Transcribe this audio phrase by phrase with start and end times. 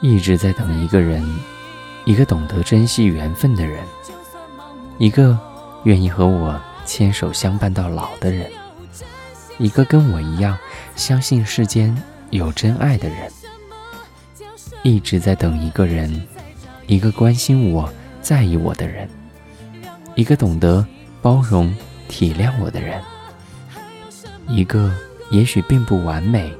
[0.00, 1.24] 一直在等一个人，
[2.04, 3.82] 一个懂得珍惜缘分的人，
[4.98, 5.38] 一个
[5.84, 8.50] 愿意和我牵手相伴到老的人，
[9.58, 10.56] 一个跟我一样
[10.94, 11.96] 相信世间
[12.30, 13.30] 有真爱的人。
[14.82, 16.22] 一直在等一个人，
[16.86, 17.90] 一个关心我、
[18.20, 19.08] 在意我的人，
[20.14, 20.86] 一个懂得
[21.22, 21.74] 包容、
[22.06, 23.02] 体谅我的人，
[24.46, 24.92] 一个
[25.30, 26.52] 也许并不完美，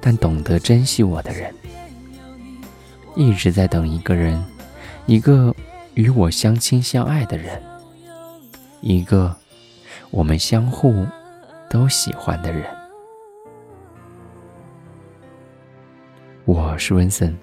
[0.00, 1.52] 但懂得珍惜我的人。
[3.14, 4.42] 一直在等一个人，
[5.06, 5.54] 一个
[5.94, 7.62] 与我相亲相爱的人，
[8.80, 9.34] 一个
[10.10, 11.06] 我们相互
[11.68, 12.64] 都喜欢的人。
[16.44, 17.36] 我是温森。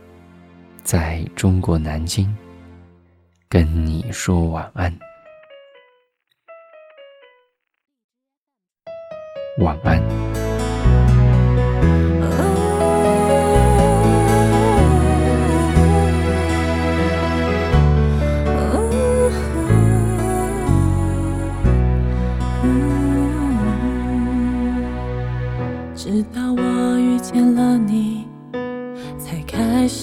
[0.81, 2.35] 在中国南京，
[3.47, 4.97] 跟你说晚安，
[9.59, 10.28] 晚安。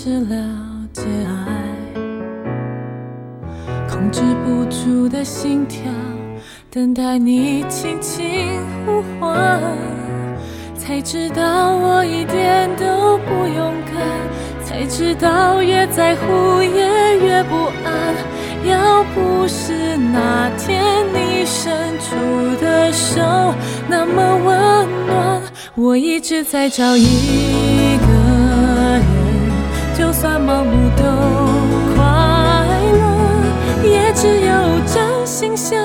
[0.07, 0.37] 是了。
[0.93, 1.35] 解爱，
[3.89, 5.83] 控制不住的心跳，
[6.71, 9.61] 等待你轻轻呼唤，
[10.79, 13.97] 才知道我一点都不勇敢，
[14.65, 18.15] 才知道越在乎也越不安。
[18.65, 22.15] 要不是那天你伸出
[22.65, 23.21] 的手
[23.89, 25.43] 那么温暖，
[25.75, 28.07] 我一直在找一个
[35.39, 35.79] 心相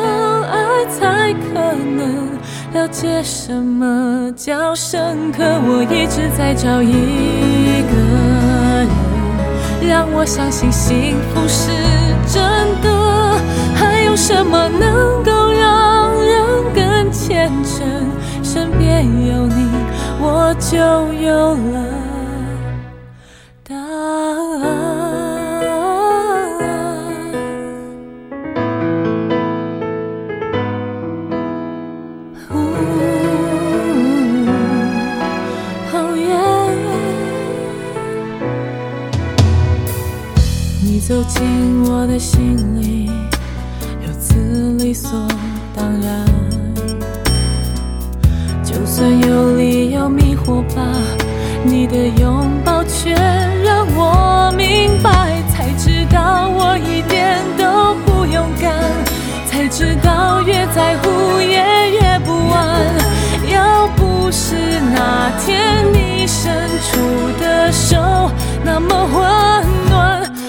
[0.43, 2.39] 爱才可能
[2.71, 5.43] 了解什么叫深刻。
[5.43, 7.97] 我一直在找一个
[9.81, 11.69] 人，让我相信幸福是
[12.33, 12.41] 真
[12.81, 13.37] 的。
[13.75, 17.85] 还有什么能够让人更虔诚？
[18.41, 19.69] 身边有你，
[20.21, 20.77] 我就
[21.21, 21.83] 有了
[23.67, 24.80] 答案。
[40.83, 43.05] 你走进我的心里，
[44.01, 45.11] 如此理所
[45.75, 46.25] 当然。
[48.63, 50.81] 就算有理由迷惑吧，
[51.63, 53.15] 你的拥抱却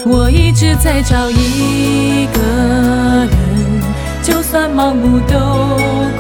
[0.05, 2.41] 我一直在找一个
[3.25, 3.83] 人，
[4.21, 5.39] 就算盲目都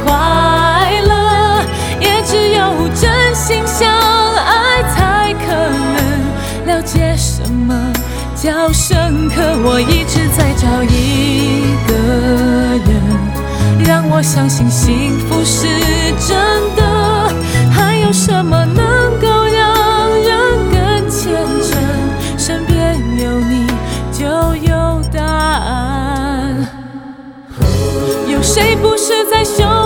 [0.05, 1.65] 快乐，
[2.01, 7.93] 也只有真心相爱才可能了解什么
[8.37, 9.43] 叫深刻。
[9.65, 11.93] 我一直在找一个
[12.87, 15.67] 人，让我相信幸福是
[16.29, 16.39] 真
[29.03, 29.82] 是在汹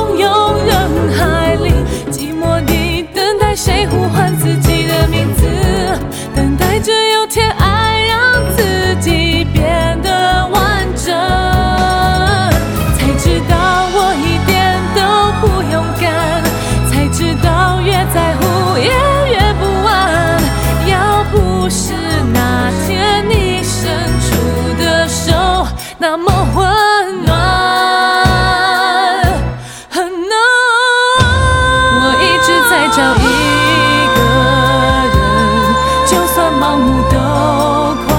[37.11, 38.11] 都快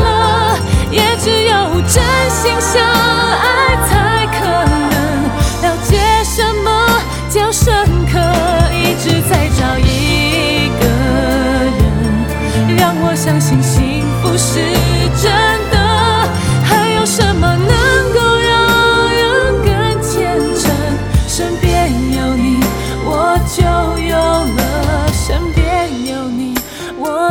[0.00, 0.58] 乐
[0.90, 4.46] 也只有真心相爱才可
[4.90, 4.92] 能
[5.62, 5.76] 了。
[5.84, 5.90] 解
[6.24, 6.66] 什么
[7.28, 8.18] 叫深刻
[8.72, 10.86] 一直在找一个
[11.78, 14.60] 人让我相信幸福是
[15.22, 15.37] 真。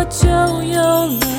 [0.10, 0.28] 就
[0.64, 1.37] 有了